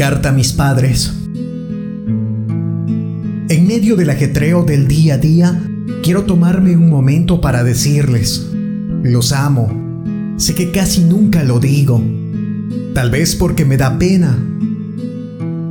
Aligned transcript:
Carta 0.00 0.30
a 0.30 0.32
mis 0.32 0.54
padres. 0.54 1.12
En 3.50 3.66
medio 3.66 3.96
del 3.96 4.08
ajetreo 4.08 4.62
del 4.62 4.88
día 4.88 5.16
a 5.16 5.18
día, 5.18 5.62
quiero 6.02 6.22
tomarme 6.22 6.74
un 6.74 6.88
momento 6.88 7.42
para 7.42 7.64
decirles, 7.64 8.46
los 9.02 9.32
amo. 9.32 9.68
Sé 10.38 10.54
que 10.54 10.70
casi 10.70 11.02
nunca 11.02 11.44
lo 11.44 11.60
digo, 11.60 12.02
tal 12.94 13.10
vez 13.10 13.36
porque 13.36 13.66
me 13.66 13.76
da 13.76 13.98
pena, 13.98 14.38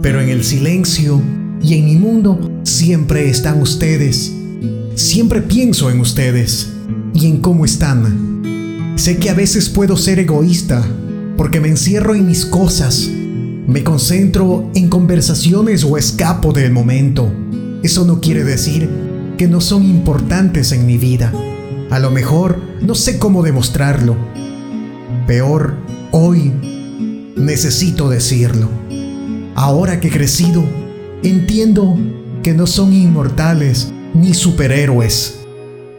pero 0.04 0.22
en 0.22 0.30
el 0.30 0.44
silencio 0.44 1.20
y 1.64 1.74
en 1.74 1.86
mi 1.86 1.96
mundo 1.96 2.62
siempre 2.62 3.32
están 3.32 3.60
ustedes. 3.60 4.32
Siempre 4.94 5.42
pienso 5.42 5.90
en 5.90 6.02
ustedes 6.02 6.72
y 7.16 7.26
en 7.26 7.38
cómo 7.38 7.66
están. 7.66 8.94
Sé 8.96 9.18
que 9.18 9.32
a 9.32 9.34
veces 9.34 9.70
puedo 9.70 9.98
ser 9.98 10.20
egoísta 10.20 10.86
porque 11.36 11.60
me 11.60 11.70
encierro 11.70 12.14
en 12.14 12.28
mis 12.28 12.46
cosas 12.46 13.10
me 13.70 13.84
concentro 13.84 14.68
en 14.74 14.90
conversaciones 14.90 15.84
o 15.84 15.96
escapo 15.96 16.54
del 16.54 16.72
momento. 16.72 17.32
Eso 17.84 18.04
no 18.04 18.20
quiere 18.20 18.44
decir 18.44 18.90
que 19.38 19.48
no 19.48 19.62
son 19.62 19.84
importantes 19.84 20.72
en 20.72 20.88
mi 20.88 20.98
vida. 20.98 21.32
A 21.92 22.00
lo 22.00 22.10
mejor 22.10 22.60
no 22.82 22.96
sé 22.96 23.20
cómo 23.20 23.44
demostrarlo. 23.44 24.18
Peor, 25.28 25.76
hoy 26.10 26.52
necesito 27.36 28.10
decirlo. 28.10 28.68
Ahora 29.54 30.00
que 30.00 30.08
he 30.08 30.12
crecido, 30.12 30.64
entiendo 31.22 31.96
que 32.42 32.56
no 32.56 32.66
son 32.66 32.92
inmortales 32.92 33.92
ni 34.16 34.34
superhéroes, 34.34 35.42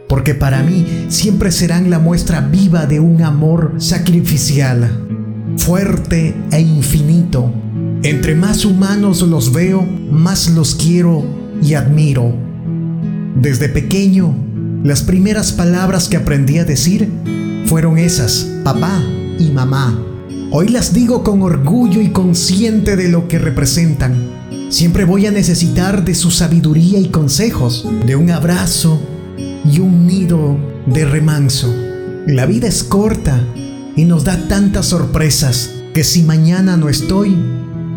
porque 0.09 0.35
para 0.35 0.61
mí 0.61 1.05
siempre 1.07 1.53
serán 1.53 1.89
la 1.89 1.99
muestra 1.99 2.41
viva 2.41 2.85
de 2.85 2.99
un 2.99 3.21
amor 3.21 3.75
sacrificial, 3.77 5.07
fuerte 5.57 6.35
e 6.51 6.61
infinito 6.61 7.53
entre 8.03 8.33
más 8.33 8.65
humanos 8.65 9.21
los 9.21 9.53
veo, 9.53 9.83
más 9.83 10.49
los 10.49 10.73
quiero 10.73 11.23
y 11.61 11.75
admiro. 11.75 12.33
Desde 13.35 13.69
pequeño, 13.69 14.33
las 14.83 15.03
primeras 15.03 15.51
palabras 15.51 16.09
que 16.09 16.17
aprendí 16.17 16.57
a 16.57 16.65
decir 16.65 17.07
fueron 17.65 17.99
esas, 17.99 18.47
papá 18.63 19.03
y 19.37 19.51
mamá. 19.51 20.03
Hoy 20.49 20.69
las 20.69 20.95
digo 20.95 21.23
con 21.23 21.43
orgullo 21.43 22.01
y 22.01 22.09
consciente 22.09 22.95
de 22.95 23.07
lo 23.07 23.27
que 23.27 23.37
representan. 23.37 24.15
Siempre 24.69 25.05
voy 25.05 25.27
a 25.27 25.31
necesitar 25.31 26.03
de 26.03 26.15
su 26.15 26.31
sabiduría 26.31 26.97
y 26.97 27.09
consejos, 27.09 27.87
de 28.07 28.15
un 28.15 28.31
abrazo 28.31 28.99
y 29.37 29.79
un 29.79 30.07
nido 30.07 30.57
de 30.87 31.05
remanso. 31.05 31.71
La 32.25 32.47
vida 32.47 32.67
es 32.67 32.83
corta 32.83 33.39
y 34.01 34.05
nos 34.05 34.23
da 34.23 34.47
tantas 34.47 34.87
sorpresas 34.87 35.75
que 35.93 36.03
si 36.03 36.23
mañana 36.23 36.75
no 36.75 36.89
estoy, 36.89 37.37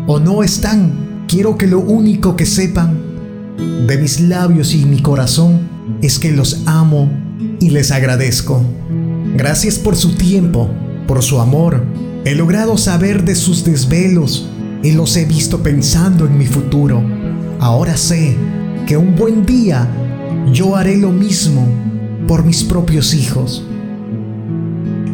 o 0.05 0.19
no 0.19 0.43
están. 0.43 1.25
Quiero 1.27 1.57
que 1.57 1.65
lo 1.65 1.79
único 1.79 2.35
que 2.35 2.45
sepan 2.45 2.95
de 3.87 3.97
mis 3.97 4.19
labios 4.19 4.75
y 4.75 4.85
mi 4.85 5.01
corazón 5.01 5.61
es 6.03 6.19
que 6.19 6.31
los 6.31 6.61
amo 6.67 7.11
y 7.59 7.71
les 7.71 7.89
agradezco. 7.89 8.61
Gracias 9.35 9.79
por 9.79 9.95
su 9.95 10.13
tiempo, 10.13 10.69
por 11.07 11.23
su 11.23 11.39
amor. 11.39 11.83
He 12.23 12.35
logrado 12.35 12.77
saber 12.77 13.25
de 13.25 13.33
sus 13.33 13.65
desvelos 13.65 14.47
y 14.83 14.91
los 14.91 15.17
he 15.17 15.25
visto 15.25 15.63
pensando 15.63 16.27
en 16.27 16.37
mi 16.37 16.45
futuro. 16.45 17.01
Ahora 17.59 17.97
sé 17.97 18.37
que 18.85 18.95
un 18.95 19.15
buen 19.15 19.43
día 19.43 19.89
yo 20.53 20.75
haré 20.75 20.97
lo 20.97 21.11
mismo 21.11 21.67
por 22.27 22.45
mis 22.45 22.63
propios 22.63 23.15
hijos. 23.15 23.65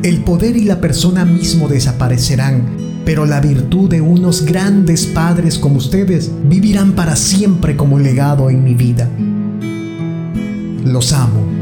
El 0.03 0.23
poder 0.23 0.57
y 0.57 0.63
la 0.63 0.81
persona 0.81 1.25
mismo 1.25 1.67
desaparecerán 1.67 2.91
pero 3.05 3.25
la 3.25 3.39
virtud 3.39 3.89
de 3.89 4.02
unos 4.02 4.45
grandes 4.45 5.05
padres 5.05 5.57
como 5.57 5.77
ustedes 5.77 6.31
vivirán 6.44 6.94
para 6.94 7.16
siempre 7.16 7.75
como 7.75 7.99
legado 7.99 8.49
en 8.49 8.63
mi 8.63 8.75
vida. 8.75 9.09
Los 10.85 11.13
amo. 11.13 11.60